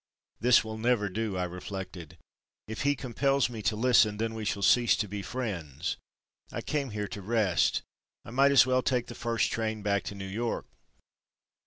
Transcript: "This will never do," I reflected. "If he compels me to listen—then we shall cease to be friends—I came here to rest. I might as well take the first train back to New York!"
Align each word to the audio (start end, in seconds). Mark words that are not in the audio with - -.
"This 0.39 0.63
will 0.63 0.79
never 0.79 1.09
do," 1.09 1.37
I 1.37 1.43
reflected. 1.43 2.17
"If 2.67 2.81
he 2.81 2.95
compels 2.95 3.51
me 3.51 3.61
to 3.61 3.75
listen—then 3.75 4.33
we 4.33 4.45
shall 4.45 4.63
cease 4.63 4.95
to 4.95 5.07
be 5.07 5.21
friends—I 5.21 6.61
came 6.61 6.89
here 6.89 7.07
to 7.09 7.21
rest. 7.21 7.83
I 8.25 8.31
might 8.31 8.51
as 8.51 8.65
well 8.65 8.81
take 8.81 9.05
the 9.05 9.13
first 9.13 9.51
train 9.51 9.83
back 9.83 10.01
to 10.05 10.15
New 10.15 10.25
York!" 10.25 10.65